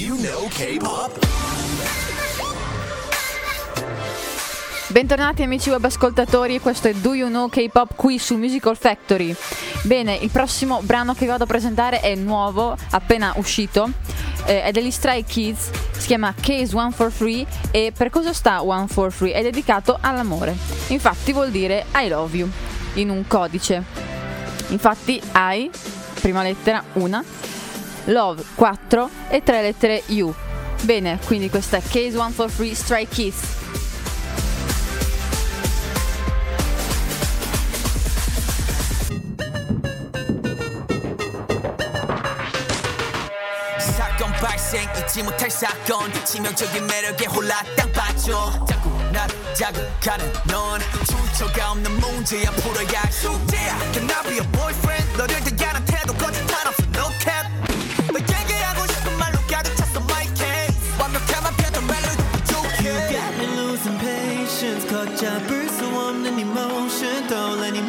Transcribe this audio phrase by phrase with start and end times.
[0.00, 0.48] you know?
[4.88, 9.34] Bentornati amici web ascoltatori, questo è Do You Know K-Pop qui su Musical Factory.
[9.82, 13.90] Bene, il prossimo brano che vado a presentare è nuovo, appena uscito,
[14.46, 19.32] eh, è degli Stray Kids, si chiama Case 143 e per cosa sta 143?
[19.32, 20.56] È dedicato all'amore.
[20.88, 22.48] Infatti vuol dire I love you
[22.94, 23.84] in un codice.
[24.68, 25.70] Infatti I,
[26.20, 27.22] prima lettera, una,
[28.09, 30.33] love 4 e tre lettere U.
[30.81, 33.63] Bene, quindi questa è Case 143 Stray Kids.
[43.79, 51.71] 사건 발생 잊지 못할 사건 치명적인 매력에 홀라 땅 빠져 자꾸 나를 자극하는 넌 출처가
[51.71, 56.78] 없는 문제야 풀어야 할 숙제야 Can I be a boyfriend 너를 대하는 태도 거짓말 없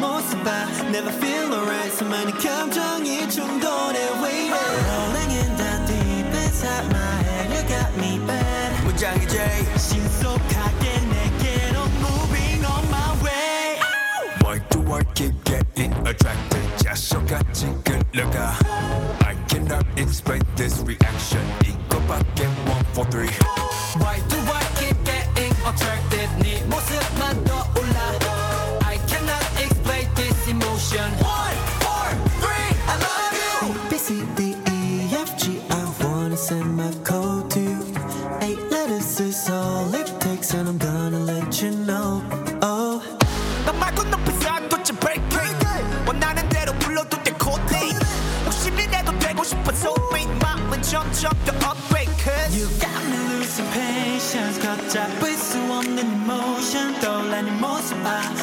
[0.01, 7.23] 모습 봐 Never feel alright 수많은 감정이 충돌해 waiting Rolling in the deep inside my
[7.23, 9.37] head You got me bad 문장이 J
[9.77, 13.79] 신속하게 내게로 moving on my way
[14.43, 16.77] Why do I keep getting attracted?
[16.77, 18.57] 자석같이 끌려가
[19.25, 23.29] I cannot explain this reaction 이거밖에 one for three
[23.99, 24.70] Why do I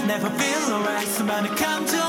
[0.09, 1.08] never feel alright.
[1.08, 1.24] So,
[1.56, 2.09] come to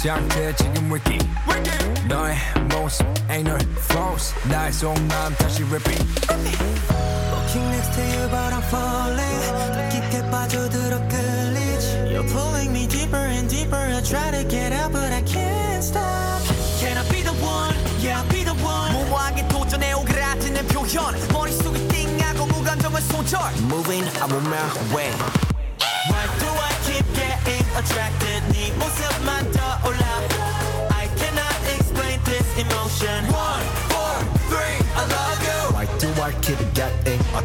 [0.00, 1.18] 상태 지금 위기
[2.08, 2.34] 너의
[2.70, 3.58] 모습 ain't no
[3.90, 6.02] false 나의 속마음 다시 repeat
[7.30, 13.20] Walking next to you but I'm falling 더 깊게 빠져들어 끌리지 You're pulling me deeper
[13.20, 16.40] and deeper I try to get out but I can't stop
[16.80, 17.76] Can I be the one?
[18.00, 24.32] Yeah, I'll be the one 무모하게 도전해 오그라드는 표현 머릿속이 띵하고 무감정은 손절 Moving I'm
[24.32, 25.39] on my way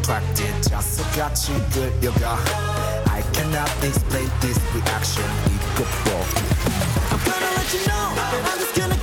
[0.06, 0.54] attracted?
[0.62, 2.38] 자석같이 끌려가
[3.08, 6.10] I cannot explain this reaction 이것도
[7.10, 8.95] I'm gonna let you know that I'm just gonna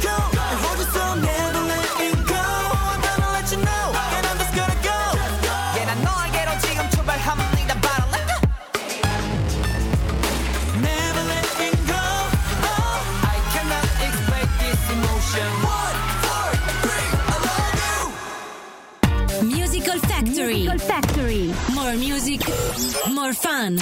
[23.24, 23.78] more fun.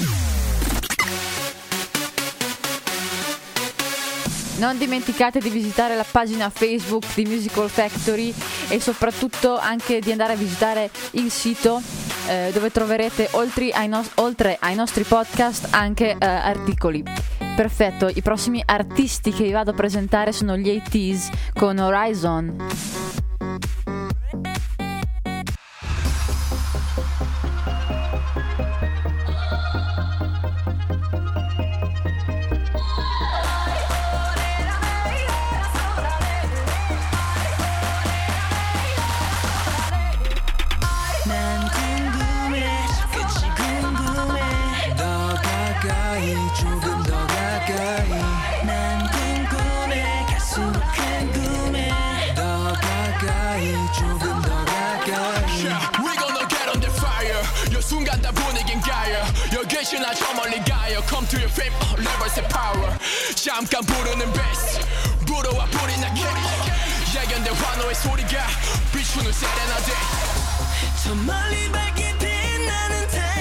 [4.58, 8.32] Non dimenticate di visitare la pagina Facebook di Musical Factory
[8.68, 11.82] e soprattutto anche di andare a visitare il sito
[12.28, 17.02] eh, dove troverete oltre ai, nos- oltre ai nostri podcast anche eh, articoli.
[17.56, 23.01] Perfetto, i prossimi artisti che vi vado a presentare sono gli ATs con Horizon.
[59.82, 62.96] 대신 아주 멀리 가요 Come to your fame, oh, levels and power.
[63.34, 64.78] 잠깐 부르는 베이스
[65.26, 66.22] 불어와 불이 나게
[67.18, 68.46] 예견된 환호의 소리가
[68.94, 69.92] 비추는 세레나데.
[71.02, 73.31] 저 멀리 밝게 빛나는 달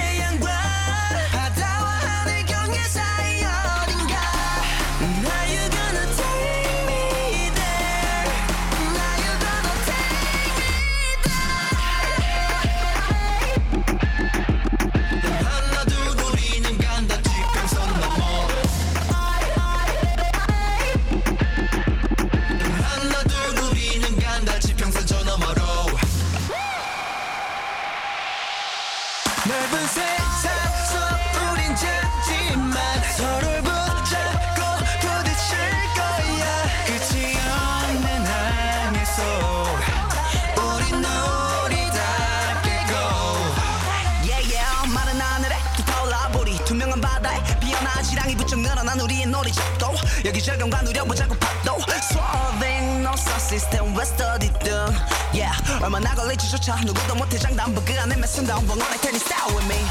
[56.51, 59.87] 조차 누구도 못해 장담 부끄러내 매순다운 원원의 테니 style with me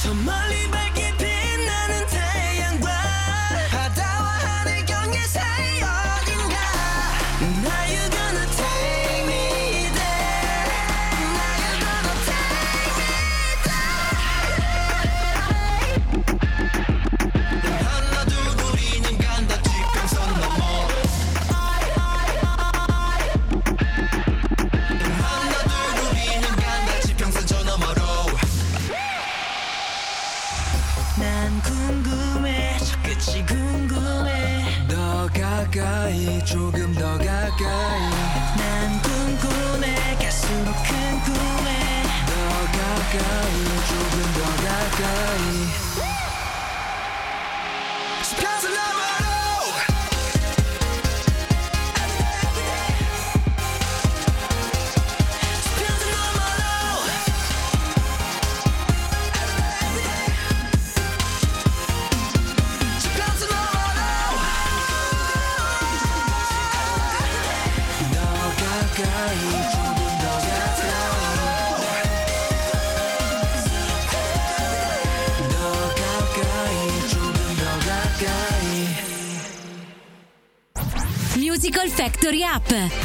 [0.00, 1.03] 저 멀리 밝게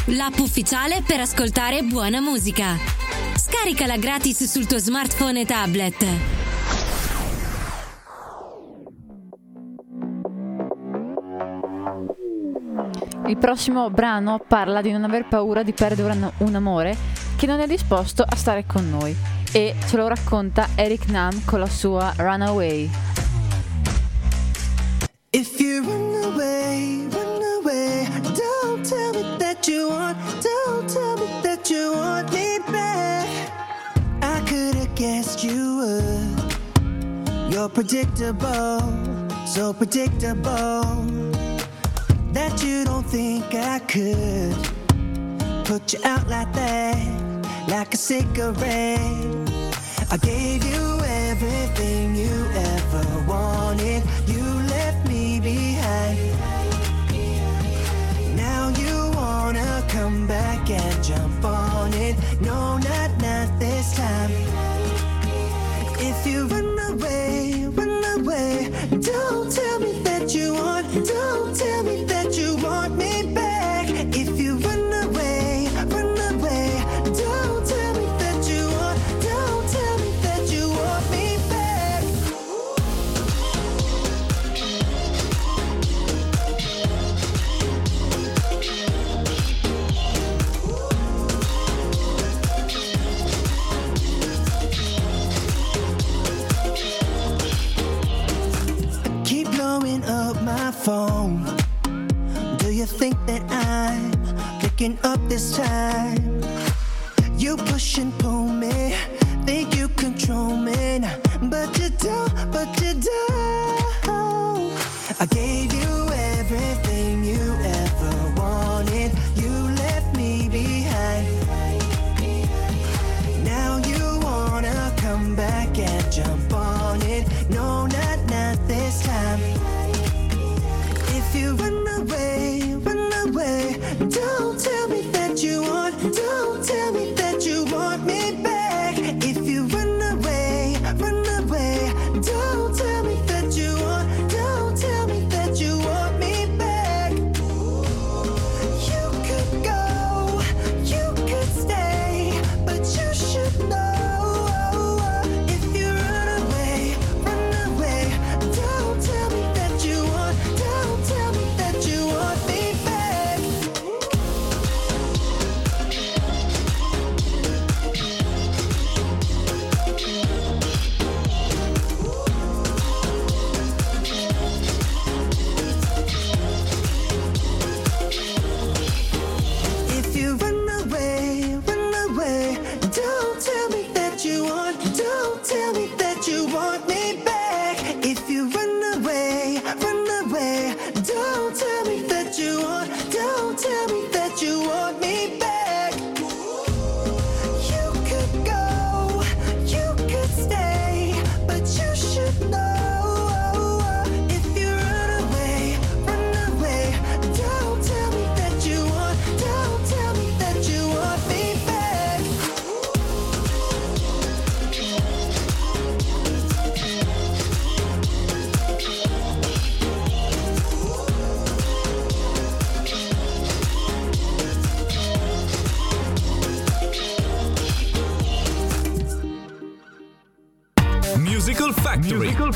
[0.05, 2.77] l'app ufficiale per ascoltare buona musica.
[3.35, 6.05] Scaricala gratis sul tuo smartphone e tablet.
[13.27, 16.97] Il prossimo brano parla di non aver paura di perdere un, amore
[17.37, 19.15] che non è disposto a stare con noi
[19.51, 23.08] e ce lo racconta Eric Nam con la sua Runaway.
[37.69, 38.79] predictable,
[39.45, 40.83] so predictable
[42.33, 44.55] that you don't think I could
[45.65, 49.09] put you out like that, like a cigarette.
[50.11, 54.03] I gave you everything you ever wanted.
[54.27, 56.17] You left me behind.
[58.35, 62.15] Now you wanna come back and jump on it.
[62.41, 62.78] No
[105.39, 106.08] this time.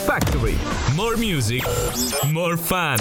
[0.05, 0.57] Factory.
[0.95, 1.63] More music,
[2.31, 2.97] more fun.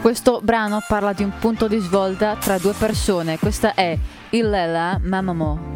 [0.00, 3.38] Questo brano parla di un punto di svolta tra due persone.
[3.38, 3.98] Questa è
[4.30, 5.73] Illela Mamamo.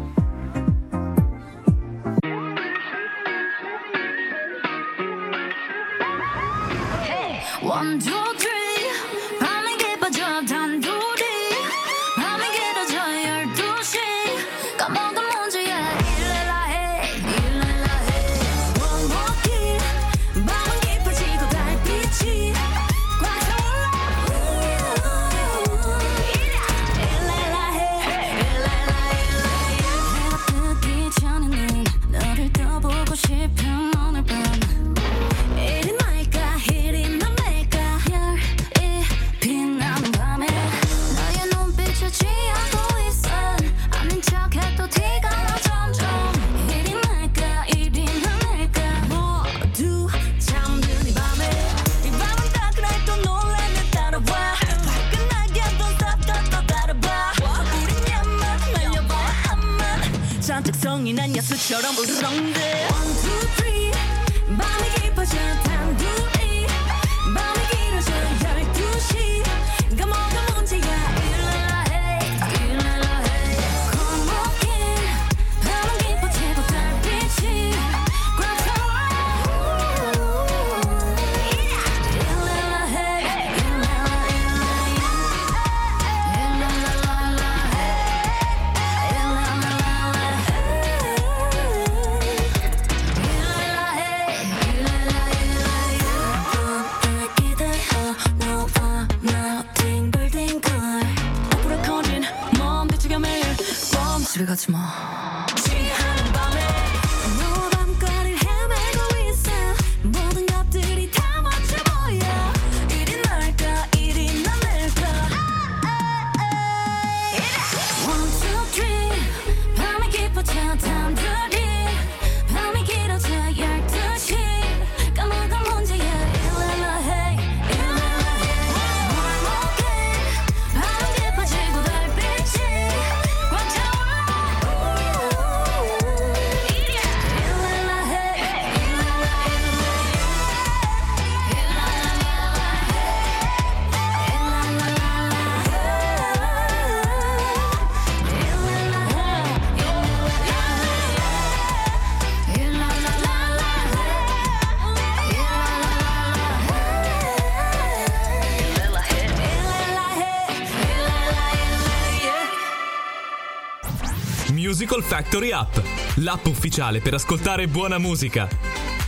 [164.69, 165.75] Musical Factory App,
[166.17, 168.47] l'app ufficiale per ascoltare buona musica.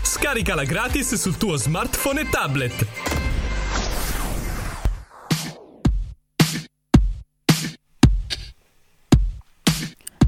[0.02, 2.88] Scaricala gratis sul tuo smartphone e tablet.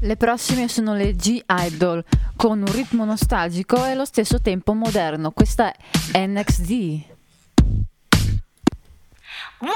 [0.02, 2.04] Le prossime sono le G-Idol,
[2.36, 5.32] con un ritmo nostalgico e allo stesso tempo moderno.
[5.32, 5.74] Questa
[6.12, 6.70] è NXD.
[9.58, 9.74] Why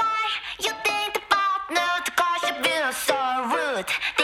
[0.59, 4.18] you think about now because you feel so rude?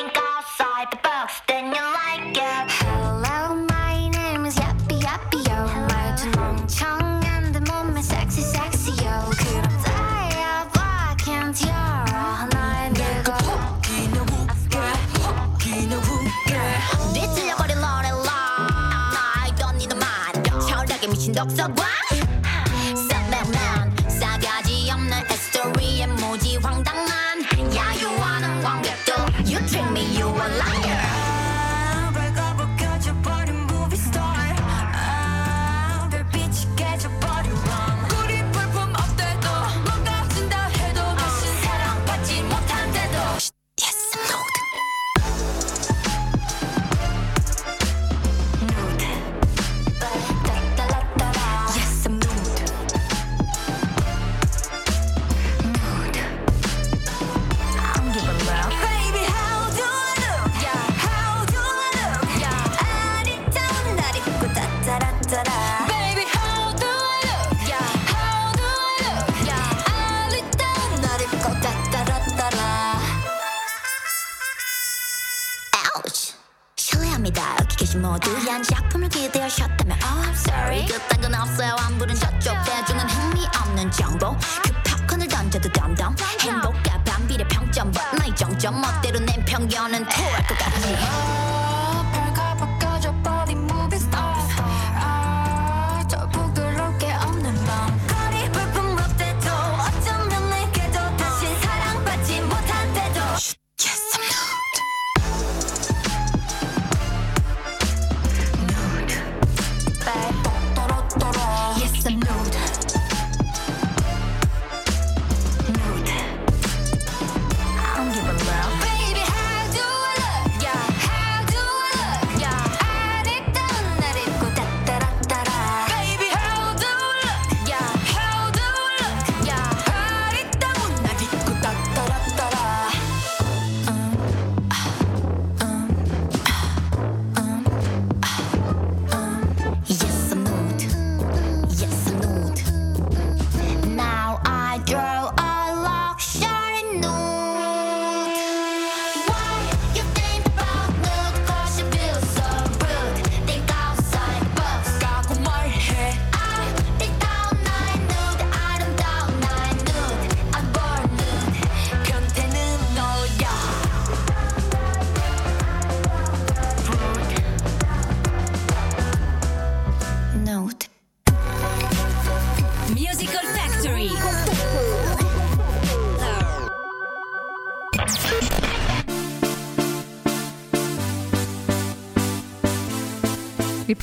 [21.45, 21.94] jokes what?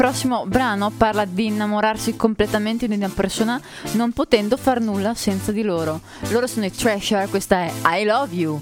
[0.02, 3.60] prossimo brano parla di innamorarsi completamente di una persona
[3.94, 6.02] non potendo far nulla senza di loro.
[6.30, 8.62] Loro sono i Treasure, questa è I Love You.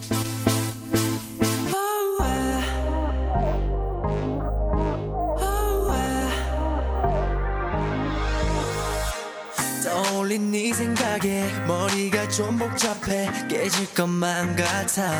[10.25, 15.11] 떠올린 네 생각에 머리가 좀 복잡해 깨질 것만 같아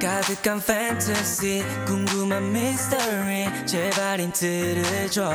[0.00, 5.30] 가득한 판타지 궁금한 미스터리 제발 힌트를 줘.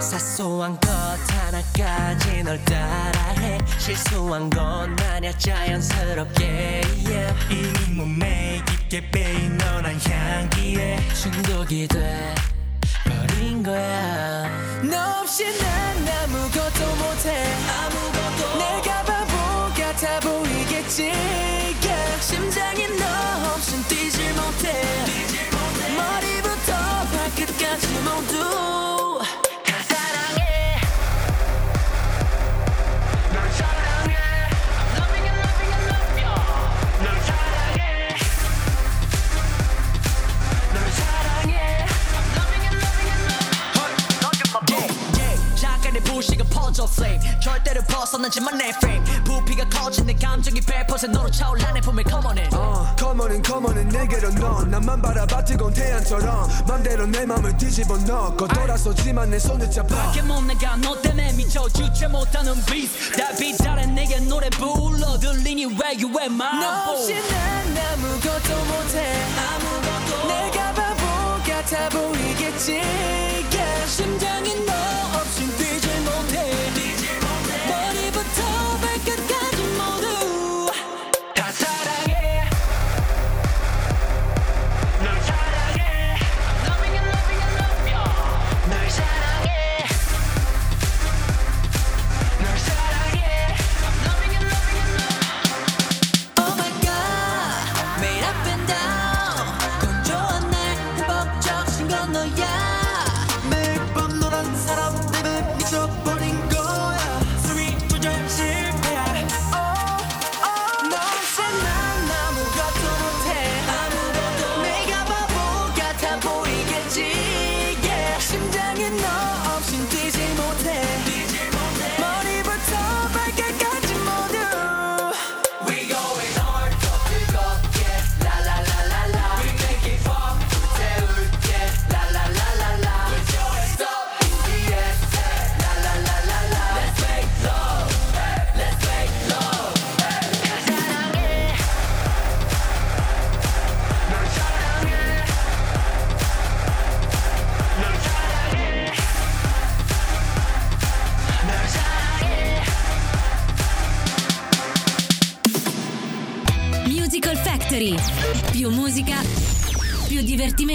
[0.00, 3.58] 사소한 것 하나까지 널 따라해.
[3.78, 7.34] 실수한 건 아냐 자연스럽게 yeah.
[7.50, 12.34] 이미 몸에 깊게 빼인 너란 향기에 중독이 돼
[13.04, 14.50] 버린 거야.
[14.82, 17.44] 너 없이 난 아무것도 못해.
[17.68, 18.58] 아무것도.
[18.58, 21.67] 내가 바보 같아 보이겠지.
[22.20, 24.82] 심장이 너 없인 뛰질 못해.
[25.96, 26.72] 머리부터
[27.12, 29.07] 발끝까지 모두
[46.98, 52.26] flame 절대로 벗어나지만 내 frame 부피가 커진 내 감정이 100% 너로 차올라 내 품에 come
[52.26, 52.54] on in.
[52.54, 59.30] 어, 커먼은 커먼은 내게로 너 나만 바라봐 뜨거운 태양처럼 맘대로 내 맘을 뒤집어 넣고 돌아서지만
[59.30, 59.88] 내 손을 잡아.
[59.94, 61.68] 밖에 못 나가 너 때문에 미쳐.
[61.68, 65.18] 주체 못하는 beat 달빛 아래 내게 노래 불러.
[65.18, 69.24] 들리니 where you at my 너 없이 난 아무것도 못해.
[69.36, 70.28] 아무것도.
[70.28, 72.72] 내가 바보 같아 보이겠지.
[72.72, 73.86] yeah.
[73.88, 74.54] 심장이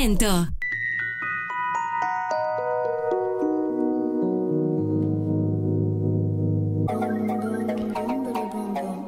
[0.03, 0.47] Argento.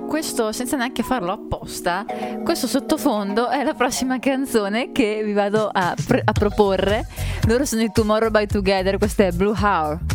[0.07, 2.05] Questo, senza neanche farlo apposta,
[2.45, 7.05] questo sottofondo è la prossima canzone che vi vado a, pre- a proporre.
[7.47, 10.14] Loro sono i Tomorrow by Together, questa è Blue Hour.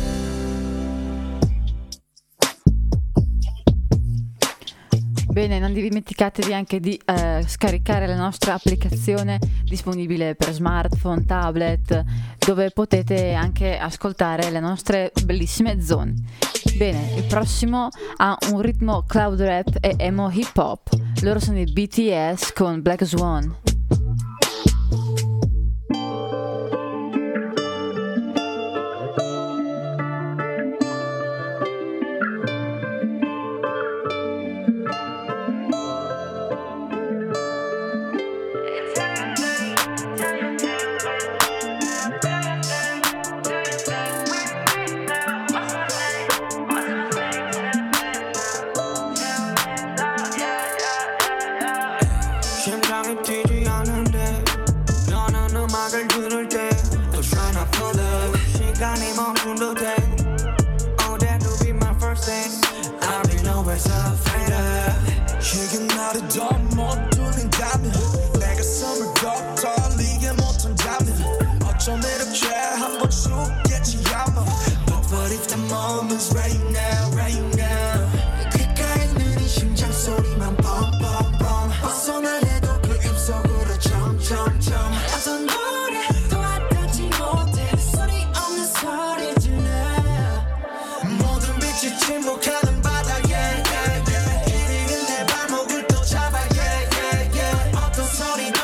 [5.41, 12.03] Bene, non dimenticatevi anche di eh, scaricare la nostra applicazione disponibile per smartphone, tablet,
[12.37, 16.13] dove potete anche ascoltare le nostre bellissime zone.
[16.77, 20.89] Bene, il prossimo ha un ritmo cloud rap e emo hip hop.
[21.21, 23.70] Loro sono i BTS con Black Swan.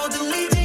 [0.10, 0.57] don't delete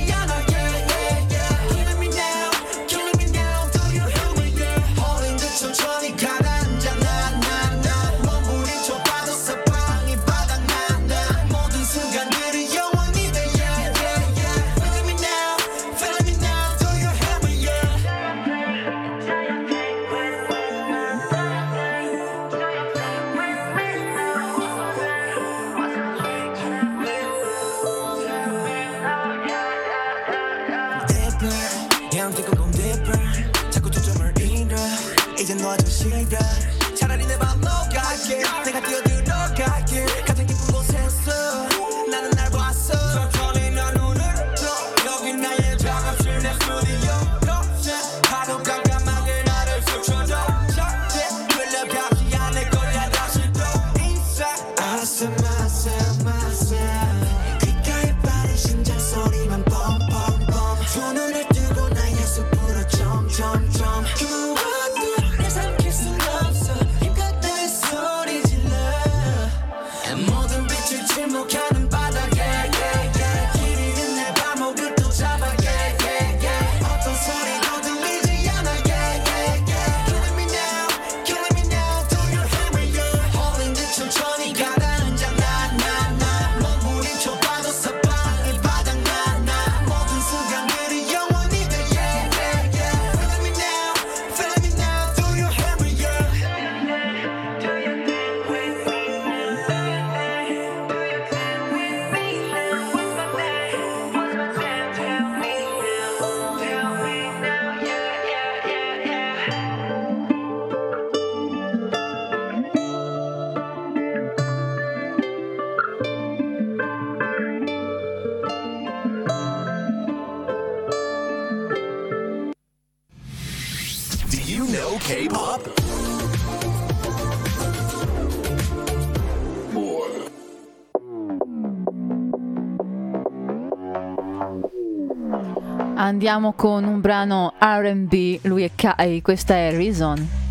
[136.22, 140.41] andiamo con un brano RB, lui è Kai, questa è Reason.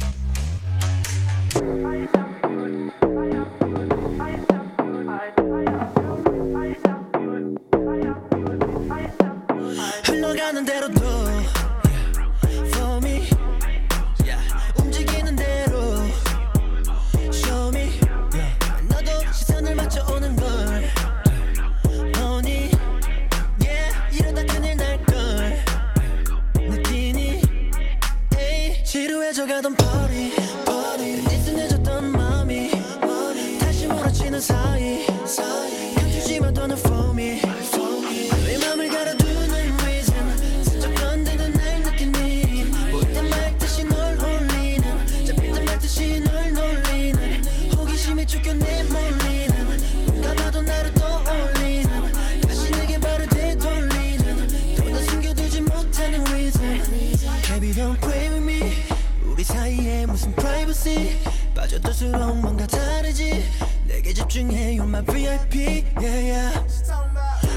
[60.82, 61.18] fantasy
[61.56, 63.44] 빠져들수록 뭔가 다르지
[63.86, 66.68] 내게 집중해 You're my VIP yeah yeah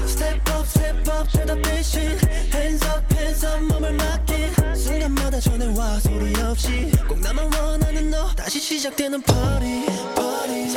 [0.07, 2.17] Step up step up 대답대신
[2.53, 8.59] Hands up hands up 몸을 맡긴 순간마다 전해와 소리 없이 꼭 나만 원하는 너 다시
[8.59, 9.85] 시작되는 party
[10.15, 10.69] party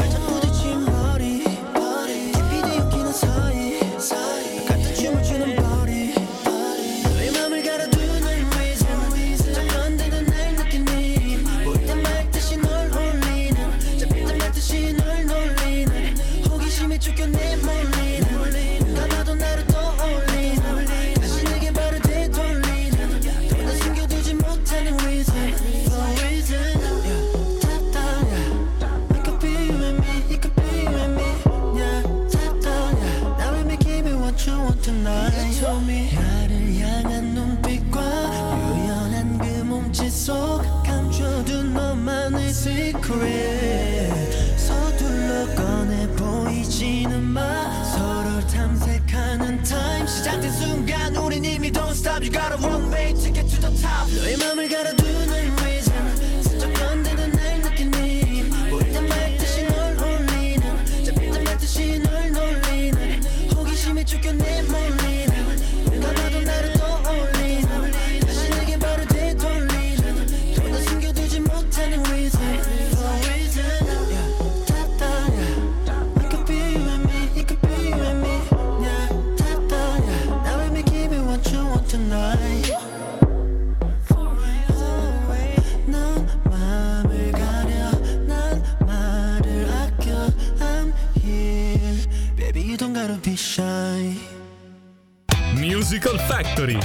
[96.58, 96.78] Factory.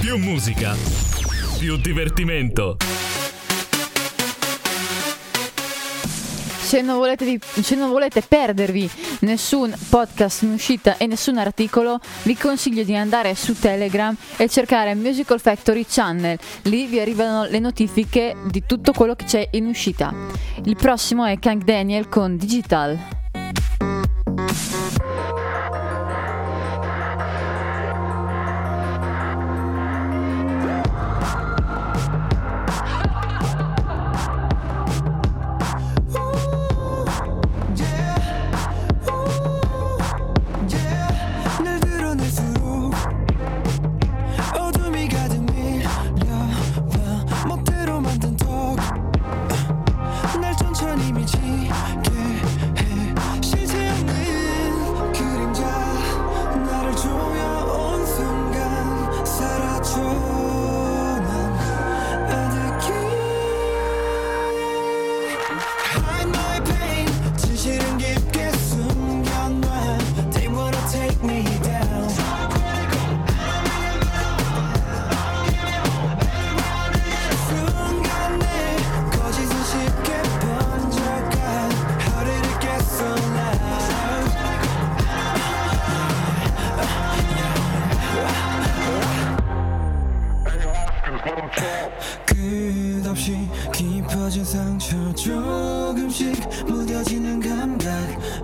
[0.00, 0.74] Più musica.
[1.58, 2.76] Più divertimento.
[6.60, 12.36] Se non, volete, se non, volete, perdervi nessun podcast in uscita e nessun articolo, vi
[12.36, 16.38] consiglio di andare su Telegram e cercare Musical Factory Channel.
[16.64, 20.12] Lì vi arrivano le notifiche di tutto quello che c'è in uscita.
[20.64, 23.23] Il prossimo è Kang Daniel con Digital.
[92.26, 97.90] 끝없이 깊어진 상처 조금씩 무뎌지는 감각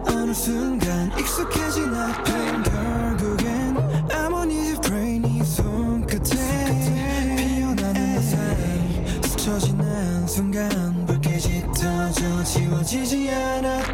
[0.09, 2.62] 어느 순간 익숙해진 아픔.
[2.62, 3.77] 결국엔
[4.09, 13.89] I'm on easy brain 이 손끝에 피어나는 그 사이 스쳐지는 순간 붉게 짙어져 지워지지 않아.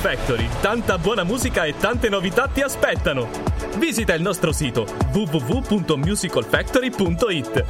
[0.00, 3.28] Factory, tanta buona musica e tante novità ti aspettano.
[3.76, 7.64] Visita il nostro sito www.musicalfactory.it.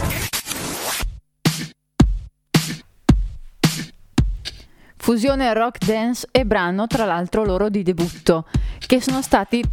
[4.97, 8.47] Fusione rock dance e brano tra l'altro loro di debutto,
[8.79, 9.65] che sono stati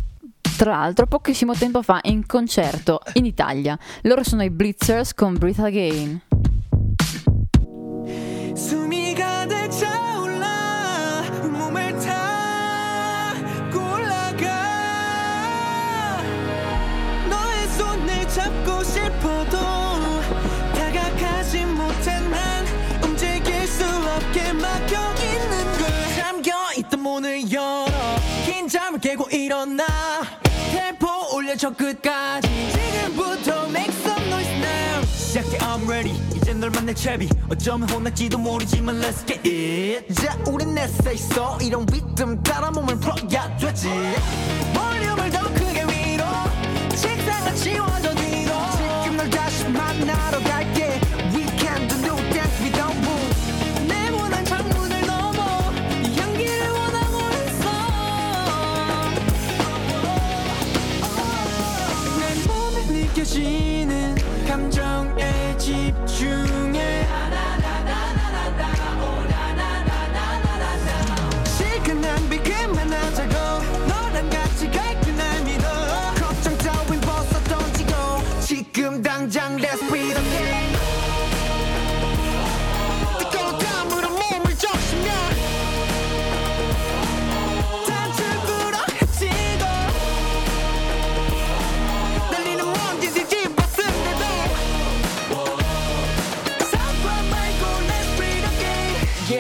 [0.58, 3.78] tra l'altro pochissimo tempo fa in concerto in Italia.
[4.02, 6.22] Loro sono i Blitzers con Breathe Again.
[28.58, 28.70] Divertimento.
[28.70, 29.86] 잠을 깨고 일어나.
[30.72, 32.48] 템포 올려줘 끝까지.
[32.72, 35.06] 지금부터 make some noise now.
[35.06, 36.14] 시작해 I'm ready.
[36.36, 37.30] 이제 널 만날 채비.
[37.50, 40.14] 어쩌면 혼날지도 모르지만 let's get it.
[40.16, 43.90] 자 우린 냈어 있어 이런 리듬 따라 몸을 풀어야 되지.
[44.74, 46.26] 볼륨을 더 크게 위로
[46.96, 48.54] 책상을 치워줘 뒤로.
[49.04, 50.77] 지금 널 다시 만나러 갈게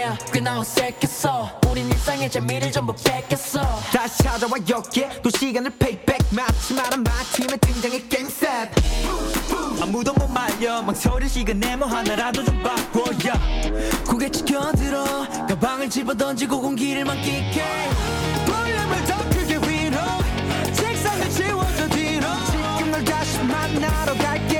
[0.07, 1.59] Yeah 꽤나 어색했어.
[1.69, 3.61] 우린 일상의 재미를 전부 뺏겼어.
[3.91, 8.71] 다시 찾아와 여기에 또 시간을 payback 마치 말한 마침에 등장해 set.
[9.81, 10.81] 아무도 못 말려.
[10.81, 14.05] 망설일 시간 내모 하나라도 좀 바꿔 yeah.
[14.05, 15.27] 고개 치켜들어.
[15.49, 17.89] 가방을 집어던지고 공기를 만끽해.
[18.45, 19.97] 볼륨을 더 크게 위로.
[20.73, 22.27] 책상을 치워줘 뒤로.
[22.49, 24.56] 지금 널 다시 만나러 갈게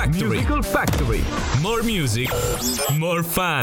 [0.00, 0.38] Factory.
[0.38, 1.22] Musical Factory.
[1.60, 2.30] More music,
[2.96, 3.60] more fun.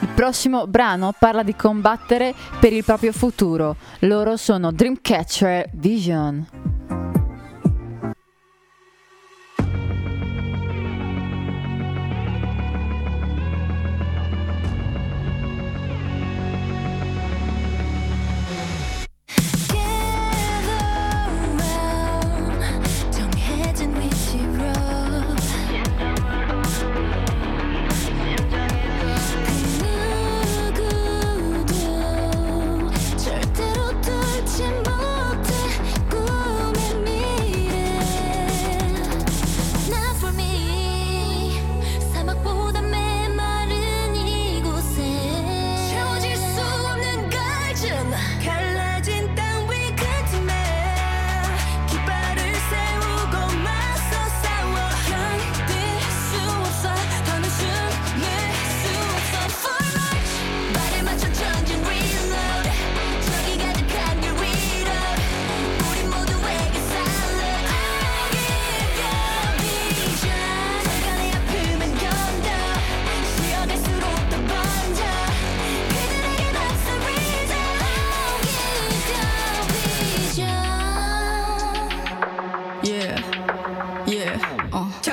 [0.00, 3.76] Il prossimo brano parla di combattere per il proprio futuro.
[4.00, 6.46] Loro sono Dreamcatcher Vision.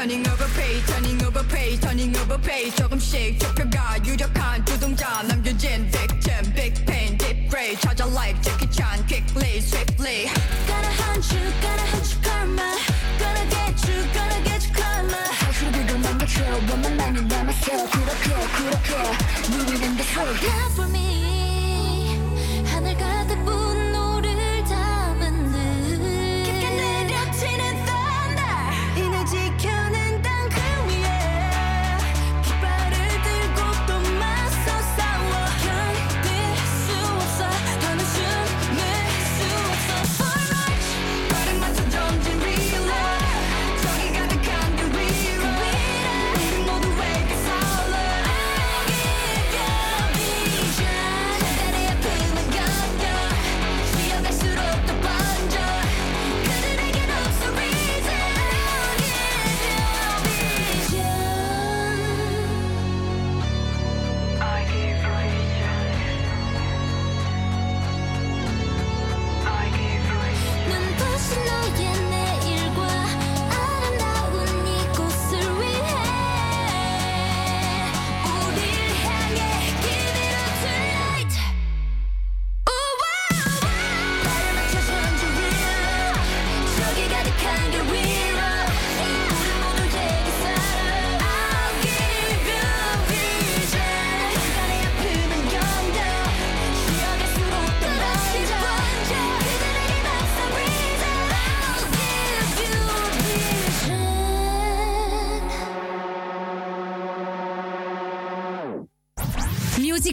[0.06, 2.74] Turning over page, turning over page, turning over page.
[2.76, 7.78] 조금씩 좁혀가 유력한 주동자 남겨진 victim, big pain, deep grade.
[7.80, 10.55] 찾아 life, Jackie Chan, quickly, swiftly.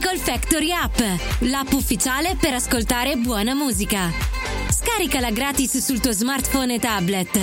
[0.05, 0.99] Musical Factory App,
[1.41, 4.11] l'app ufficiale per ascoltare buona musica.
[4.69, 7.41] Scaricala gratis sul tuo smartphone e tablet.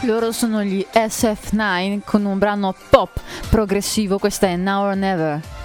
[0.00, 3.20] Loro sono gli SF9 con un brano pop
[3.50, 5.59] progressivo, questa è Now or Never.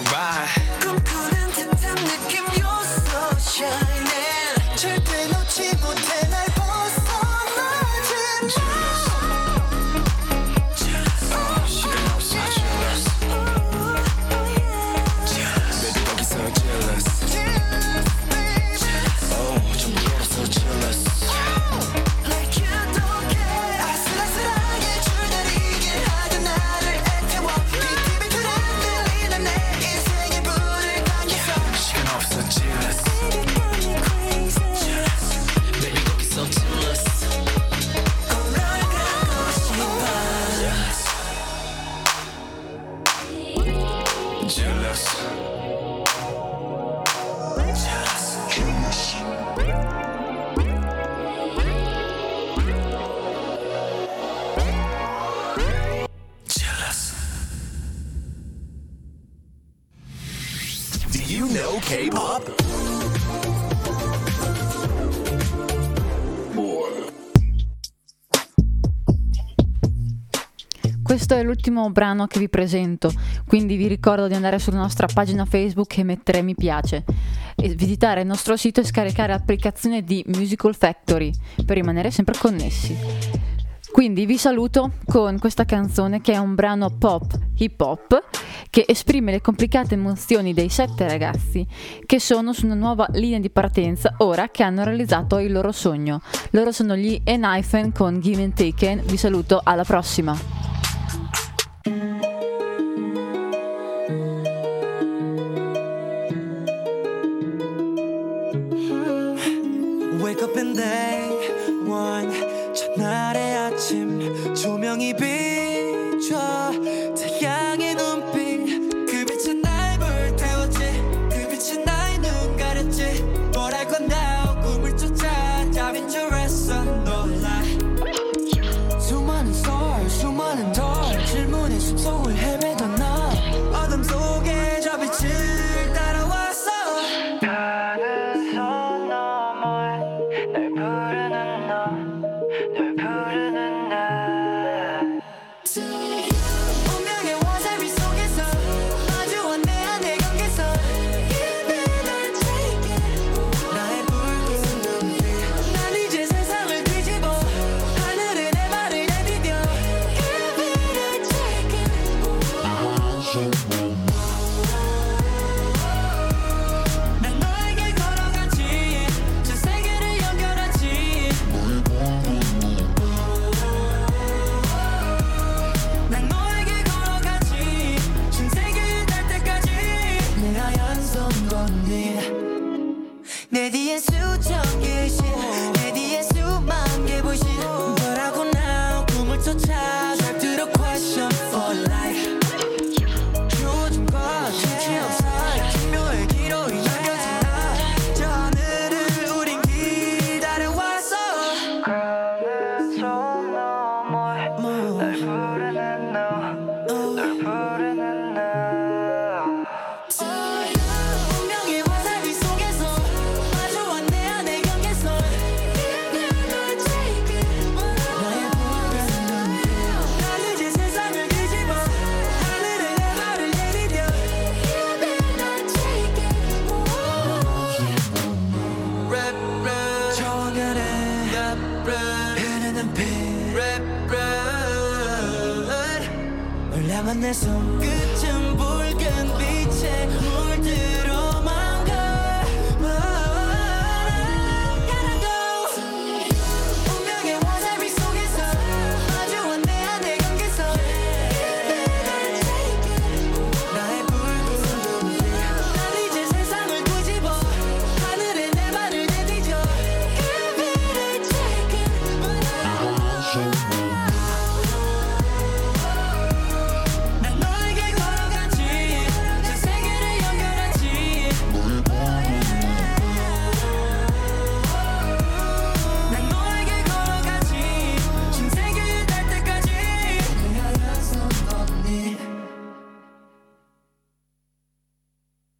[0.00, 0.48] alright
[0.80, 6.29] 꿈꾸는 듯한 느낌 You're so shining 절대 놓지 못해
[71.50, 73.12] l'ultimo brano che vi presento,
[73.46, 77.04] quindi vi ricordo di andare sulla nostra pagina Facebook e mettere mi piace,
[77.56, 81.32] e visitare il nostro sito e scaricare l'applicazione di Musical Factory
[81.66, 82.96] per rimanere sempre connessi.
[83.90, 88.22] Quindi vi saluto con questa canzone che è un brano pop hip hop
[88.70, 91.66] che esprime le complicate emozioni dei sette ragazzi
[92.06, 96.22] che sono su una nuova linea di partenza ora che hanno realizzato il loro sogno.
[96.50, 99.02] Loro sono gli Enifen con Give and Taken.
[99.04, 100.59] Vi saluto, alla prossima!